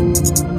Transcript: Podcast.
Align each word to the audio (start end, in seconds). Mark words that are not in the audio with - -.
Podcast. 0.00 0.49